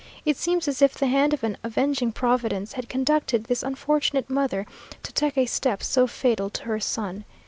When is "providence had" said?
2.11-2.89